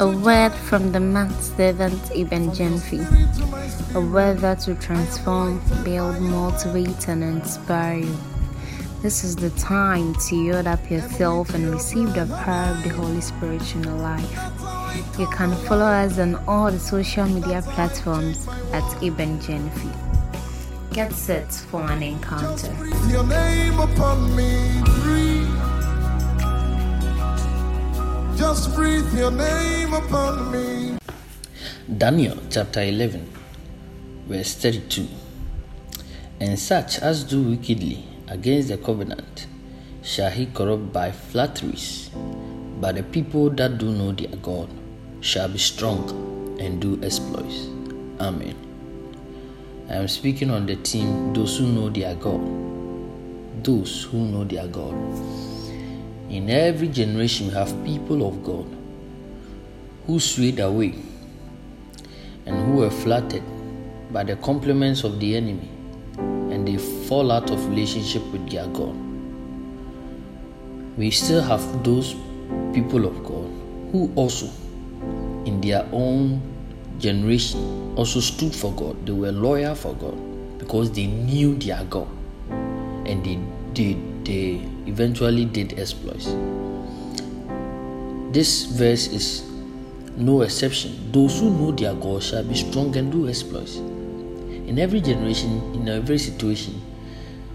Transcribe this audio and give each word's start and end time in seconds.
A 0.00 0.08
word 0.08 0.52
from 0.52 0.92
the 0.92 1.00
man 1.00 1.30
servant 1.42 2.10
Ibn 2.14 2.52
Genfi. 2.52 3.04
A 3.94 4.00
word 4.00 4.38
that 4.38 4.66
will 4.66 4.76
transform, 4.76 5.60
build, 5.84 6.18
motivate, 6.22 7.06
and 7.06 7.22
inspire 7.22 7.98
you. 7.98 8.16
This 9.02 9.24
is 9.24 9.36
the 9.36 9.50
time 9.50 10.14
to 10.14 10.36
yield 10.36 10.66
up 10.66 10.90
yourself 10.90 11.52
and 11.52 11.70
receive 11.70 12.14
the 12.14 12.24
power 12.42 12.74
of 12.74 12.82
the 12.82 12.88
Holy 12.88 13.20
Spirit 13.20 13.74
in 13.74 13.84
your 13.84 13.98
life. 13.98 15.18
You 15.18 15.26
can 15.26 15.54
follow 15.66 15.84
us 15.84 16.18
on 16.18 16.36
all 16.48 16.70
the 16.72 16.78
social 16.78 17.26
media 17.26 17.60
platforms 17.60 18.48
at 18.72 19.02
Ibn 19.02 19.38
Genfi. 19.40 19.92
Get 20.94 21.12
set 21.12 21.52
for 21.52 21.82
an 21.82 22.02
encounter. 22.02 22.74
Just 28.40 28.74
breathe 28.74 29.12
your 29.18 29.30
name 29.30 29.92
upon 29.92 30.50
me. 30.50 30.96
Daniel 31.98 32.38
chapter 32.48 32.80
11, 32.80 33.28
verse 34.26 34.54
32. 34.54 35.06
And 36.40 36.58
such 36.58 37.00
as 37.00 37.22
do 37.22 37.42
wickedly 37.42 38.02
against 38.28 38.68
the 38.68 38.78
covenant 38.78 39.46
shall 40.00 40.30
he 40.30 40.46
corrupt 40.46 40.90
by 40.90 41.12
flatteries. 41.12 42.10
But 42.80 42.94
the 42.94 43.02
people 43.02 43.50
that 43.50 43.76
do 43.76 43.90
know 43.92 44.12
their 44.12 44.34
God 44.36 44.70
shall 45.20 45.50
be 45.50 45.58
strong 45.58 46.56
and 46.58 46.80
do 46.80 46.98
exploits. 47.04 47.66
Amen. 48.20 48.56
I 49.90 49.96
am 49.96 50.08
speaking 50.08 50.50
on 50.50 50.64
the 50.64 50.76
team, 50.76 51.34
those 51.34 51.58
who 51.58 51.66
know 51.66 51.90
their 51.90 52.14
God. 52.14 52.40
Those 53.62 54.04
who 54.04 54.16
know 54.16 54.44
their 54.44 54.66
God. 54.66 54.96
In 56.30 56.48
every 56.48 56.86
generation, 56.86 57.48
we 57.48 57.54
have 57.54 57.84
people 57.84 58.24
of 58.24 58.44
God 58.44 58.64
who 60.06 60.20
swayed 60.20 60.60
away 60.60 60.94
and 62.46 62.56
who 62.66 62.76
were 62.76 62.90
flattered 62.90 63.42
by 64.12 64.22
the 64.22 64.36
compliments 64.36 65.02
of 65.02 65.18
the 65.18 65.34
enemy 65.34 65.68
and 66.18 66.68
they 66.68 66.76
fall 67.08 67.32
out 67.32 67.50
of 67.50 67.68
relationship 67.68 68.22
with 68.30 68.48
their 68.48 68.68
God. 68.68 68.94
We 70.96 71.10
still 71.10 71.42
have 71.42 71.82
those 71.82 72.14
people 72.72 73.06
of 73.06 73.24
God 73.24 73.50
who 73.90 74.12
also, 74.14 74.46
in 75.46 75.60
their 75.60 75.84
own 75.90 76.40
generation 77.00 77.94
also 77.96 78.20
stood 78.20 78.54
for 78.54 78.72
God. 78.74 79.04
They 79.04 79.12
were 79.12 79.32
loyal 79.32 79.74
for 79.74 79.94
God 79.94 80.58
because 80.60 80.92
they 80.92 81.06
knew 81.06 81.56
their 81.56 81.82
God 81.84 82.08
and 83.04 83.24
they 83.24 83.40
did 83.72 84.09
they 84.30 84.62
eventually 84.86 85.44
did 85.44 85.76
exploits. 85.78 86.26
This 88.30 88.66
verse 88.66 89.08
is 89.08 89.42
no 90.16 90.42
exception. 90.42 91.10
Those 91.10 91.40
who 91.40 91.50
know 91.50 91.72
their 91.72 91.94
God 91.94 92.22
shall 92.22 92.44
be 92.44 92.54
strong 92.54 92.96
and 92.96 93.10
do 93.10 93.28
exploits. 93.28 93.76
In 93.76 94.78
every 94.78 95.00
generation, 95.00 95.74
in 95.74 95.88
every 95.88 96.18
situation, 96.18 96.80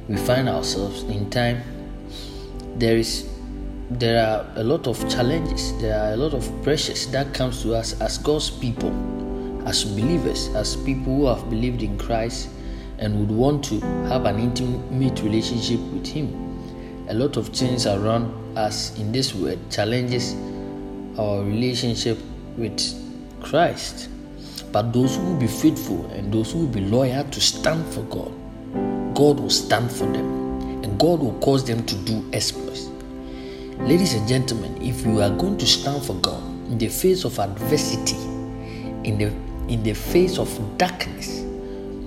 we 0.09 0.17
find 0.17 0.49
ourselves 0.49 1.03
in 1.03 1.29
time. 1.29 1.63
There 2.75 2.97
is 2.97 3.29
there 3.89 4.19
are 4.25 4.45
a 4.55 4.63
lot 4.63 4.87
of 4.87 4.99
challenges, 5.07 5.71
there 5.79 5.97
are 5.97 6.13
a 6.13 6.17
lot 6.17 6.33
of 6.33 6.43
pressures 6.63 7.07
that 7.11 7.33
comes 7.33 7.61
to 7.61 7.75
us 7.75 8.01
as 8.01 8.17
God's 8.17 8.49
people 8.49 8.91
as 9.65 9.83
believers, 9.83 10.49
as 10.55 10.75
people 10.75 11.15
who 11.15 11.25
have 11.27 11.49
believed 11.49 11.81
in 11.81 11.97
Christ 11.97 12.49
and 12.99 13.19
would 13.19 13.31
want 13.31 13.63
to 13.65 13.79
have 14.09 14.25
an 14.25 14.39
intimate 14.39 15.21
relationship 15.21 15.79
with 15.93 16.05
Him. 16.05 16.44
A 17.07 17.13
lot 17.13 17.37
of 17.37 17.49
things 17.49 17.85
around 17.85 18.57
us 18.57 18.97
in 18.97 19.11
this 19.11 19.35
world 19.35 19.59
challenges 19.69 20.33
our 21.19 21.43
relationship 21.43 22.17
with 22.57 22.81
Christ. 23.41 24.09
But 24.71 24.91
those 24.91 25.15
who 25.15 25.23
will 25.23 25.39
be 25.39 25.45
faithful 25.45 26.05
and 26.07 26.33
those 26.33 26.51
who 26.51 26.59
will 26.59 26.73
be 26.73 26.81
loyal 26.81 27.23
to 27.23 27.39
stand 27.39 27.85
for 27.93 28.01
God, 28.03 28.31
God 29.13 29.39
will 29.39 29.51
stand 29.51 29.91
for 29.91 30.05
them 30.05 30.25
and 30.83 30.99
God 30.99 31.19
will 31.19 31.37
cause 31.41 31.63
them 31.63 31.85
to 31.85 31.95
do 32.05 32.27
exploits. 32.33 32.89
Ladies 33.77 34.15
and 34.15 34.27
gentlemen, 34.27 34.81
if 34.81 35.05
you 35.05 35.21
are 35.21 35.29
going 35.29 35.59
to 35.59 35.67
stand 35.67 36.03
for 36.03 36.15
God 36.15 36.41
in 36.71 36.79
the 36.79 36.87
face 36.87 37.23
of 37.23 37.37
adversity, 37.37 38.17
in 39.03 39.19
the 39.19 39.27
in 39.71 39.83
the 39.83 39.93
face 39.93 40.39
of 40.39 40.49
darkness, 40.79 41.41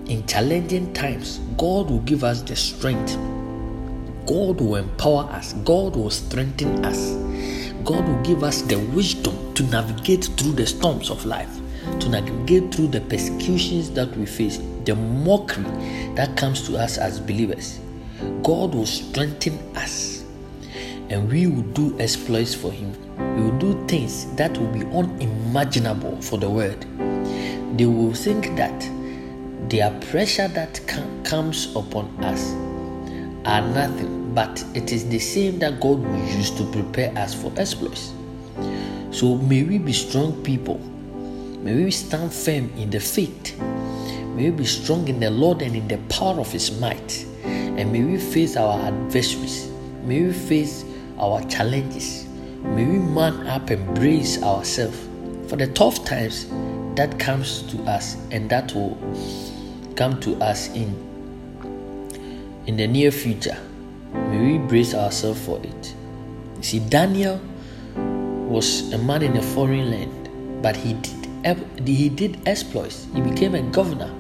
in 0.09 0.27
challenging 0.27 0.93
times, 0.93 1.39
God 1.56 1.89
will 1.89 2.01
give 2.01 2.25
us 2.25 2.43
the 2.43 2.56
strength. 2.56 3.17
God 4.28 4.61
will 4.61 4.77
empower 4.77 5.25
us. 5.31 5.55
God 5.65 5.97
will 5.97 6.11
strengthen 6.11 6.84
us. 6.84 7.15
God 7.84 8.06
will 8.06 8.22
give 8.22 8.44
us 8.44 8.62
the 8.62 8.78
wisdom 8.78 9.55
to 9.55 9.62
navigate 9.65 10.27
through 10.37 10.53
the 10.53 10.66
storms 10.66 11.11
of 11.11 11.25
life, 11.25 11.49
to 12.00 12.09
navigate 12.09 12.75
through 12.75 12.89
the 12.89 13.00
persecutions 13.00 13.91
that 13.93 14.15
we 14.16 14.27
face, 14.27 14.59
the 14.84 14.94
mockery 14.94 15.65
that 16.15 16.37
comes 16.37 16.66
to 16.69 16.77
us 16.77 16.99
as 16.99 17.19
believers. 17.19 17.81
God 18.43 18.75
will 18.75 18.87
strengthen 18.87 19.59
us 19.77 20.25
and 21.09 21.33
we 21.33 21.47
will 21.47 21.62
do 21.72 21.99
exploits 21.99 22.55
for 22.55 22.71
Him. 22.71 22.93
We 23.37 23.50
will 23.50 23.59
do 23.59 23.87
things 23.87 24.27
that 24.37 24.56
will 24.59 24.72
be 24.72 24.84
unimaginable 24.84 26.21
for 26.21 26.37
the 26.37 26.50
world 26.50 26.84
they 27.78 27.87
will 27.87 28.12
think 28.12 28.56
that 28.56 28.91
their 29.71 29.91
pressure 30.10 30.49
that 30.49 30.81
comes 31.25 31.75
upon 31.77 32.06
us 32.25 32.53
are 33.45 33.60
nothing, 33.60 34.18
but 34.38 34.65
it 34.72 34.93
is 34.93 35.09
the 35.09 35.19
same 35.19 35.59
that 35.59 35.81
God 35.81 35.99
will 35.99 36.28
use 36.28 36.53
to 36.53 36.65
prepare 36.71 37.10
us 37.19 37.34
for 37.34 37.53
exploits. 37.56 38.12
So 39.10 39.34
may 39.34 39.65
we 39.65 39.78
be 39.78 39.93
strong 39.93 40.44
people. 40.44 40.78
May 41.65 41.82
we 41.82 41.91
stand 41.91 42.32
firm 42.32 42.71
in 42.77 42.88
the 42.88 43.00
faith. 43.00 43.60
May 44.37 44.50
we 44.50 44.59
be 44.59 44.65
strong 44.65 45.09
in 45.09 45.19
the 45.19 45.28
Lord 45.28 45.60
and 45.60 45.75
in 45.75 45.88
the 45.88 45.98
power 46.09 46.38
of 46.38 46.53
His 46.53 46.71
might. 46.78 47.27
And 47.43 47.93
may 47.93 48.04
we 48.04 48.16
face 48.16 48.56
our 48.56 48.78
adversaries. 48.87 49.72
May 50.04 50.22
we 50.22 50.32
face 50.32 50.84
our 51.19 51.43
challenges. 51.47 52.25
May 52.62 52.87
we 52.87 53.00
man 53.00 53.44
up 53.48 53.71
and 53.71 53.93
brace 53.97 54.41
ourselves 54.41 55.00
for 55.50 55.56
the 55.56 55.66
tough 55.66 56.04
times 56.04 56.47
that 56.94 57.19
comes 57.19 57.62
to 57.72 57.82
us 57.91 58.16
and 58.31 58.48
that 58.50 58.72
will 58.72 58.97
come 59.97 60.21
to 60.21 60.37
us 60.37 60.69
in 60.77 60.94
in 62.66 62.77
the 62.77 62.87
near 62.87 63.10
future 63.10 63.59
may 64.38 64.53
we 64.53 64.59
brace 64.59 64.94
ourselves 64.94 65.44
for 65.44 65.59
it. 65.62 65.94
You 66.59 66.62
see 66.62 66.78
daniel 66.78 67.41
was 68.49 68.93
a 68.93 68.99
man 68.99 69.22
in 69.22 69.37
a 69.37 69.43
foreign 69.43 69.91
land 69.91 70.62
but 70.62 70.76
he 70.76 70.94
did 70.94 71.15
he 71.87 72.09
did 72.09 72.38
exploits. 72.47 73.06
He 73.15 73.21
became 73.21 73.54
a 73.54 73.62
governor 73.62 74.12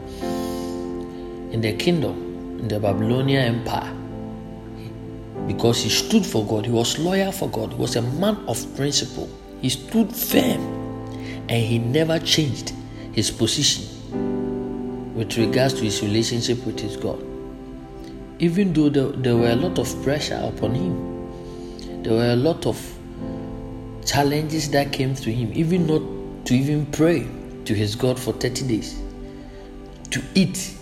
in 1.52 1.60
the 1.60 1.72
kingdom 1.74 2.58
in 2.60 2.68
the 2.68 2.80
babylonian 2.80 3.56
empire. 3.56 3.94
Because 5.46 5.82
he 5.82 5.90
stood 5.90 6.26
for 6.26 6.44
god 6.46 6.66
he 6.66 6.72
was 6.72 6.98
loyal 6.98 7.32
for 7.32 7.48
god 7.48 7.72
he 7.72 7.78
was 7.78 7.96
a 7.96 8.02
man 8.02 8.36
of 8.48 8.58
principle. 8.76 9.28
He 9.60 9.68
stood 9.68 10.14
firm 10.14 10.60
and 11.48 11.50
he 11.50 11.78
never 11.78 12.18
changed 12.18 12.72
his 13.12 13.30
position 13.30 13.84
with 15.14 15.36
regards 15.36 15.74
to 15.74 15.80
his 15.80 16.02
relationship 16.02 16.64
with 16.64 16.78
his 16.78 16.96
God. 16.96 17.37
Even 18.40 18.72
though 18.72 18.88
there, 18.88 19.08
there 19.08 19.36
were 19.36 19.50
a 19.50 19.56
lot 19.56 19.78
of 19.78 20.02
pressure 20.02 20.40
upon 20.42 20.74
him, 20.74 22.02
there 22.02 22.12
were 22.12 22.32
a 22.32 22.36
lot 22.36 22.66
of 22.66 22.78
challenges 24.06 24.70
that 24.70 24.92
came 24.92 25.14
to 25.14 25.32
him, 25.32 25.50
even 25.54 25.86
not 25.86 26.46
to 26.46 26.54
even 26.54 26.86
pray 26.86 27.26
to 27.64 27.74
his 27.74 27.94
God 27.94 28.18
for 28.18 28.32
30 28.32 28.68
days, 28.68 29.00
to 30.10 30.22
eat 30.34 30.74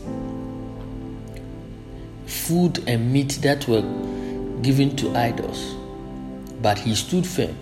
food 2.26 2.84
and 2.86 3.12
meat 3.12 3.38
that 3.42 3.66
were 3.66 3.82
given 4.62 4.94
to 4.96 5.16
idols. 5.16 5.74
But 6.62 6.78
he 6.78 6.94
stood 6.94 7.26
firm 7.26 7.56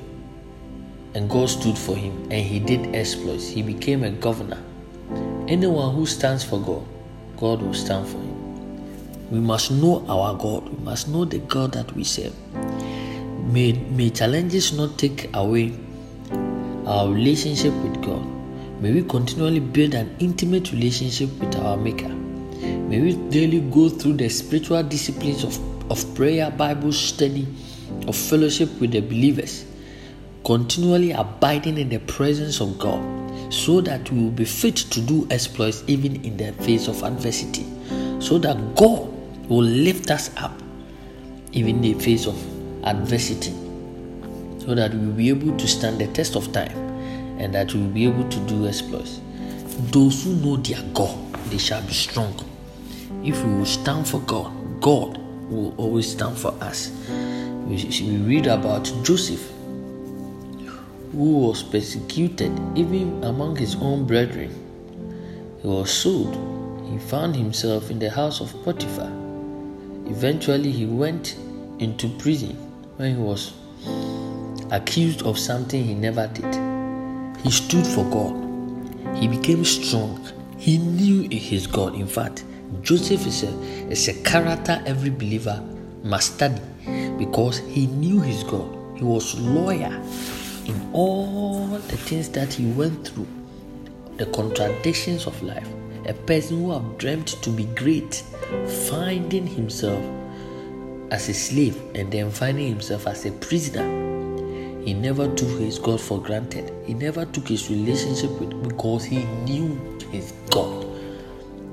and 1.14 1.30
God 1.30 1.48
stood 1.48 1.78
for 1.78 1.96
him 1.96 2.12
and 2.30 2.44
he 2.44 2.58
did 2.58 2.94
exploits. 2.94 3.48
He 3.48 3.62
became 3.62 4.02
a 4.02 4.10
governor. 4.10 4.62
Anyone 5.48 5.94
who 5.94 6.06
stands 6.06 6.42
for 6.44 6.60
God, 6.60 6.84
God 7.36 7.62
will 7.62 7.74
stand 7.74 8.08
for 8.08 8.18
him. 8.18 8.33
We 9.30 9.40
must 9.40 9.70
know 9.70 10.04
our 10.08 10.34
God. 10.34 10.68
We 10.68 10.84
must 10.84 11.08
know 11.08 11.24
the 11.24 11.38
God 11.38 11.72
that 11.72 11.92
we 11.94 12.04
serve. 12.04 12.34
May, 13.52 13.72
may 13.72 14.10
challenges 14.10 14.72
not 14.72 14.98
take 14.98 15.34
away 15.34 15.74
our 16.86 17.12
relationship 17.12 17.72
with 17.74 18.02
God. 18.02 18.24
May 18.80 18.92
we 18.92 19.02
continually 19.02 19.60
build 19.60 19.94
an 19.94 20.14
intimate 20.18 20.72
relationship 20.72 21.30
with 21.40 21.56
our 21.56 21.76
Maker. 21.76 22.08
May 22.08 23.00
we 23.00 23.14
daily 23.30 23.60
go 23.60 23.88
through 23.88 24.14
the 24.14 24.28
spiritual 24.28 24.82
disciplines 24.82 25.44
of, 25.44 25.58
of 25.90 26.14
prayer, 26.14 26.50
Bible 26.50 26.92
study, 26.92 27.46
of 28.06 28.16
fellowship 28.16 28.68
with 28.80 28.92
the 28.92 29.00
believers 29.00 29.64
continually 30.44 31.12
abiding 31.12 31.78
in 31.78 31.88
the 31.88 31.98
presence 32.00 32.60
of 32.60 32.78
God 32.78 33.02
so 33.52 33.80
that 33.80 34.10
we 34.10 34.22
will 34.22 34.30
be 34.30 34.44
fit 34.44 34.76
to 34.76 35.00
do 35.00 35.26
exploits 35.30 35.82
even 35.86 36.22
in 36.24 36.36
the 36.36 36.52
face 36.64 36.86
of 36.86 37.02
adversity, 37.02 37.66
so 38.20 38.38
that 38.38 38.74
God 38.74 39.10
will 39.48 39.62
lift 39.62 40.10
us 40.10 40.30
up 40.36 40.52
even 41.52 41.84
in 41.84 41.98
the 41.98 42.04
face 42.04 42.26
of 42.26 42.36
adversity, 42.84 43.52
so 44.58 44.74
that 44.74 44.92
we 44.92 45.06
will 45.06 45.14
be 45.14 45.28
able 45.28 45.56
to 45.56 45.68
stand 45.68 45.98
the 45.98 46.06
test 46.08 46.34
of 46.36 46.52
time 46.52 46.76
and 47.38 47.54
that 47.54 47.72
we'll 47.74 47.88
be 47.88 48.04
able 48.04 48.28
to 48.28 48.38
do 48.40 48.66
exploits. 48.66 49.20
Those 49.90 50.24
who 50.24 50.34
know 50.36 50.56
their 50.56 50.82
God, 50.92 51.16
they 51.50 51.58
shall 51.58 51.82
be 51.82 51.92
strong. 51.92 52.34
If 53.24 53.42
we 53.44 53.54
will 53.54 53.66
stand 53.66 54.06
for 54.06 54.20
God, 54.20 54.52
God 54.80 55.18
will 55.48 55.74
always 55.76 56.10
stand 56.10 56.36
for 56.36 56.52
us. 56.62 56.90
We 57.66 58.18
read 58.18 58.46
about 58.46 58.84
Joseph, 59.02 59.50
who 61.12 61.38
was 61.38 61.62
persecuted 61.62 62.52
even 62.76 63.22
among 63.24 63.56
his 63.56 63.76
own 63.76 64.06
brethren. 64.06 64.50
He 65.62 65.68
was 65.68 65.90
sold. 65.90 66.34
He 66.90 66.98
found 66.98 67.34
himself 67.36 67.90
in 67.90 67.98
the 67.98 68.10
house 68.10 68.40
of 68.40 68.52
Potiphar. 68.64 69.23
Eventually, 70.06 70.70
he 70.70 70.86
went 70.86 71.36
into 71.78 72.08
prison 72.18 72.56
when 72.96 73.16
he 73.16 73.20
was 73.20 73.52
accused 74.70 75.22
of 75.22 75.38
something 75.38 75.82
he 75.82 75.94
never 75.94 76.26
did. 76.28 76.54
He 77.42 77.50
stood 77.50 77.86
for 77.86 78.04
God. 78.10 79.16
He 79.16 79.28
became 79.28 79.64
strong. 79.64 80.20
He 80.58 80.78
knew 80.78 81.28
his 81.30 81.66
God. 81.66 81.94
In 81.94 82.06
fact, 82.06 82.44
Joseph 82.82 83.26
is 83.26 83.42
a, 83.44 83.48
is 83.90 84.08
a 84.08 84.22
character 84.22 84.82
every 84.86 85.10
believer 85.10 85.62
must 86.02 86.34
study 86.34 86.60
because 87.18 87.58
he 87.58 87.86
knew 87.86 88.20
his 88.20 88.42
God. 88.44 88.96
He 88.96 89.04
was 89.04 89.38
loyal 89.38 89.92
in 90.66 90.90
all 90.92 91.66
the 91.66 91.96
things 91.96 92.28
that 92.30 92.52
he 92.52 92.70
went 92.72 93.08
through, 93.08 93.26
the 94.16 94.26
contradictions 94.26 95.26
of 95.26 95.40
life. 95.42 95.68
A 96.06 96.12
person 96.12 96.58
who 96.58 96.72
have 96.72 96.98
dreamt 96.98 97.28
to 97.42 97.50
be 97.50 97.64
great, 97.64 98.22
finding 98.90 99.46
himself 99.46 100.04
as 101.10 101.28
a 101.28 101.34
slave 101.34 101.80
and 101.94 102.12
then 102.12 102.30
finding 102.30 102.68
himself 102.68 103.06
as 103.06 103.24
a 103.24 103.32
prisoner. 103.32 104.04
He 104.84 104.92
never 104.92 105.34
took 105.34 105.48
his 105.58 105.78
God 105.78 106.00
for 106.00 106.20
granted. 106.20 106.70
He 106.84 106.92
never 106.92 107.24
took 107.24 107.48
his 107.48 107.70
relationship 107.70 108.30
with 108.38 108.68
because 108.68 109.04
he 109.04 109.24
knew 109.46 109.98
his 110.10 110.34
God. 110.50 110.86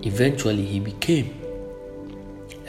Eventually, 0.03 0.65
he 0.65 0.79
became 0.79 1.37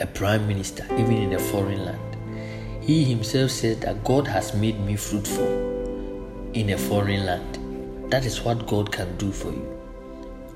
a 0.01 0.05
prime 0.05 0.45
minister, 0.47 0.85
even 0.93 1.13
in 1.13 1.33
a 1.33 1.39
foreign 1.39 1.85
land. 1.85 2.83
He 2.83 3.05
himself 3.05 3.51
said 3.51 3.79
that 3.81 4.03
God 4.03 4.27
has 4.27 4.53
made 4.53 4.79
me 4.81 4.97
fruitful 4.97 6.51
in 6.53 6.71
a 6.71 6.77
foreign 6.77 7.25
land. 7.25 8.11
That 8.11 8.25
is 8.25 8.41
what 8.41 8.67
God 8.67 8.91
can 8.91 9.15
do 9.15 9.31
for 9.31 9.51
you. 9.51 9.72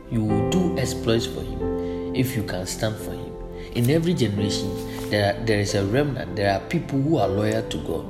You 0.10 0.24
will 0.24 0.50
do 0.50 0.78
exploits 0.78 1.26
for 1.26 1.42
Him 1.42 2.16
if 2.16 2.36
you 2.36 2.44
can 2.44 2.66
stand 2.66 2.96
for 2.96 3.12
Him. 3.12 3.34
In 3.74 3.90
every 3.90 4.14
generation, 4.14 4.72
there, 5.10 5.34
are, 5.36 5.46
there 5.46 5.60
is 5.60 5.76
a 5.76 5.86
remnant. 5.86 6.36
There 6.36 6.54
are 6.54 6.60
people 6.68 7.02
who 7.02 7.18
are 7.18 7.28
loyal 7.28 7.62
to 7.70 7.78
God, 7.80 8.06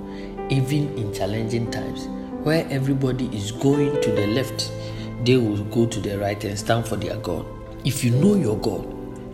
even 0.51 0.95
in 0.97 1.13
challenging 1.13 1.71
times, 1.71 2.07
where 2.43 2.67
everybody 2.69 3.25
is 3.35 3.51
going 3.51 3.99
to 4.01 4.11
the 4.11 4.27
left, 4.27 4.71
they 5.23 5.37
will 5.37 5.63
go 5.65 5.87
to 5.87 5.99
the 5.99 6.19
right 6.19 6.41
and 6.43 6.57
stand 6.57 6.87
for 6.87 6.95
their 6.95 7.17
God. 7.17 7.45
If 7.83 8.03
you 8.03 8.11
know 8.11 8.35
your 8.35 8.57
God, 8.57 8.85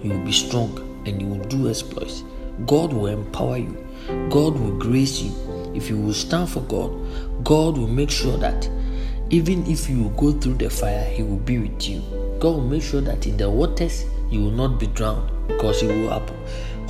you 0.01 0.12
will 0.12 0.25
be 0.25 0.31
strong 0.31 0.77
and 1.06 1.21
you 1.21 1.27
will 1.27 1.45
do 1.45 1.69
exploits. 1.69 2.24
God 2.65 2.94
will 2.94 3.07
empower 3.07 3.57
you. 3.57 3.77
God 4.30 4.57
will 4.57 4.77
grace 4.77 5.21
you. 5.21 5.31
If 5.75 5.89
you 5.89 5.98
will 5.98 6.13
stand 6.13 6.50
for 6.50 6.62
God, 6.62 7.44
God 7.44 7.77
will 7.77 7.88
make 7.88 8.12
sure 8.12 8.38
that 8.38 8.69
even 9.30 9.65
if 9.65 9.89
you 9.89 10.13
go 10.18 10.31
through 10.31 10.56
the 10.56 10.69
fire, 10.69 11.04
He 11.06 11.24
will 11.24 11.38
be 11.38 11.57
with 11.57 11.88
you. 11.88 12.23
God 12.44 12.56
will 12.56 12.62
make 12.66 12.84
sure 12.84 13.00
that 13.00 13.25
in 13.25 13.38
the 13.38 13.50
waters 13.50 14.04
you 14.30 14.42
will 14.42 14.51
not 14.51 14.78
be 14.78 14.88
drowned 14.88 15.31
because 15.48 15.80
He 15.80 15.88
will 15.88 16.10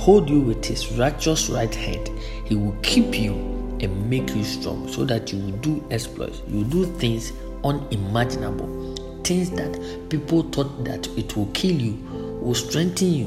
hold 0.00 0.28
you 0.28 0.40
with 0.40 0.64
His 0.64 0.90
righteous 0.94 1.48
right 1.48 1.72
hand. 1.72 2.10
He 2.44 2.56
will 2.56 2.76
keep 2.82 3.16
you 3.16 3.34
and 3.80 4.10
make 4.10 4.30
you 4.30 4.42
strong 4.42 4.88
so 4.88 5.04
that 5.04 5.32
you 5.32 5.38
will 5.38 5.56
do 5.58 5.86
exploits. 5.92 6.42
You 6.48 6.56
will 6.56 6.64
do 6.64 6.86
things 6.98 7.32
unimaginable 7.62 8.96
things 9.22 9.48
that 9.52 9.78
people 10.10 10.42
thought 10.42 10.84
that 10.84 11.06
it 11.16 11.36
will 11.36 11.46
kill 11.54 11.76
you 11.76 11.94
will 12.42 12.54
strengthen 12.54 13.12
you 13.12 13.26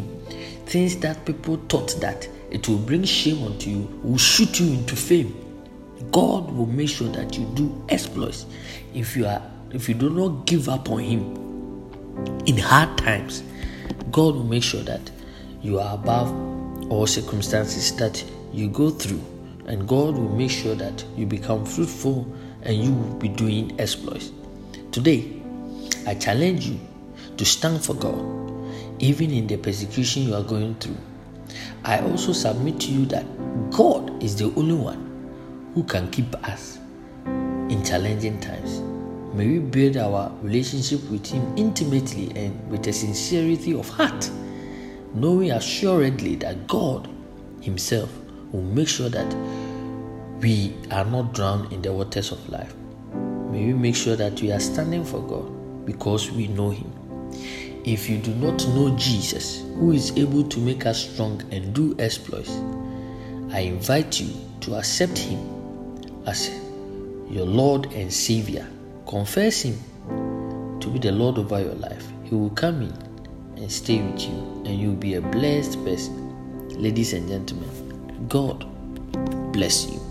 things 0.65 0.97
that 0.97 1.25
people 1.25 1.55
thought 1.69 1.95
that 2.01 2.27
it 2.51 2.67
will 2.67 2.77
bring 2.77 3.03
shame 3.05 3.41
onto 3.43 3.69
you 3.69 3.99
will 4.03 4.17
shoot 4.17 4.59
you 4.59 4.67
into 4.73 4.95
fame 4.95 5.33
god 6.11 6.51
will 6.51 6.67
make 6.67 6.87
sure 6.89 7.09
that 7.09 7.35
you 7.35 7.45
do 7.55 7.83
exploits 7.89 8.45
if 8.93 9.17
you 9.17 9.25
are 9.25 9.41
if 9.71 9.89
you 9.89 9.95
do 9.95 10.11
not 10.11 10.45
give 10.45 10.69
up 10.69 10.87
on 10.91 10.99
him 10.99 11.46
in 12.45 12.57
hard 12.57 12.97
times 12.97 13.43
god 14.11 14.35
will 14.35 14.43
make 14.43 14.63
sure 14.63 14.83
that 14.83 15.11
you 15.61 15.79
are 15.79 15.95
above 15.95 16.31
all 16.91 17.07
circumstances 17.07 17.95
that 17.95 18.23
you 18.53 18.69
go 18.69 18.89
through 18.89 19.21
and 19.67 19.87
god 19.87 20.15
will 20.15 20.35
make 20.35 20.51
sure 20.51 20.75
that 20.75 21.03
you 21.15 21.25
become 21.25 21.65
fruitful 21.65 22.25
and 22.63 22.77
you 22.77 22.91
will 22.93 23.15
be 23.15 23.27
doing 23.27 23.77
exploits 23.79 24.31
today 24.91 25.37
I 26.07 26.15
challenge 26.15 26.65
you 26.65 26.79
to 27.35 27.43
stand 27.43 27.83
for 27.83 27.93
God, 27.93 28.23
even 28.99 29.29
in 29.29 29.45
the 29.45 29.57
persecution 29.57 30.23
you 30.23 30.35
are 30.35 30.43
going 30.43 30.75
through. 30.75 30.95
I 31.83 31.99
also 31.99 32.31
submit 32.31 32.79
to 32.81 32.91
you 32.91 33.05
that 33.07 33.25
God 33.71 34.23
is 34.23 34.37
the 34.37 34.45
only 34.55 34.75
one 34.75 35.71
who 35.75 35.83
can 35.83 36.09
keep 36.09 36.33
us 36.47 36.79
in 37.25 37.83
challenging 37.83 38.39
times. 38.39 38.86
May 39.37 39.45
we 39.45 39.59
build 39.59 39.97
our 39.97 40.31
relationship 40.41 40.99
with 41.11 41.27
Him 41.27 41.55
intimately 41.55 42.31
and 42.35 42.71
with 42.71 42.87
a 42.87 42.91
sincerity 42.91 43.71
of 43.75 43.87
heart, 43.87 44.31
knowing 45.13 45.51
assuredly 45.51 46.37
that 46.37 46.65
God 46.65 47.07
Himself 47.61 48.09
will 48.51 48.63
make 48.63 48.87
sure 48.87 49.09
that 49.09 49.31
we 50.41 50.73
are 50.89 51.05
not 51.05 51.35
drowned 51.35 51.71
in 51.71 51.83
the 51.83 51.93
waters 51.93 52.31
of 52.31 52.49
life. 52.49 52.73
May 53.51 53.67
we 53.67 53.73
make 53.73 53.95
sure 53.95 54.15
that 54.15 54.41
we 54.41 54.51
are 54.51 54.59
standing 54.59 55.05
for 55.05 55.21
God 55.21 55.85
because 55.85 56.31
we 56.31 56.47
know 56.47 56.71
Him. 56.71 56.91
If 57.85 58.09
you 58.09 58.17
do 58.17 58.33
not 58.33 58.67
know 58.69 58.95
Jesus, 58.97 59.61
who 59.75 59.91
is 59.91 60.17
able 60.17 60.45
to 60.45 60.59
make 60.59 60.87
us 60.87 61.13
strong 61.13 61.43
and 61.51 61.75
do 61.75 61.95
exploits, 61.99 62.57
I 63.51 63.59
invite 63.59 64.19
you 64.19 64.33
to 64.61 64.77
accept 64.77 65.19
Him 65.19 65.37
as 66.25 66.49
your 67.29 67.45
Lord 67.45 67.93
and 67.93 68.11
Savior. 68.11 68.67
Confess 69.07 69.61
Him 69.61 69.79
to 70.81 70.89
be 70.89 70.99
the 70.99 71.11
Lord 71.11 71.37
over 71.37 71.61
your 71.61 71.75
life. 71.75 72.05
He 72.23 72.35
will 72.35 72.49
come 72.49 72.81
in 72.81 72.93
and 73.55 73.71
stay 73.71 74.01
with 74.01 74.21
you, 74.21 74.63
and 74.65 74.79
you'll 74.79 74.95
be 74.95 75.15
a 75.15 75.21
blessed 75.21 75.83
person. 75.85 76.69
Ladies 76.69 77.13
and 77.13 77.27
gentlemen, 77.27 78.27
God 78.27 78.65
bless 79.53 79.89
you. 79.89 80.06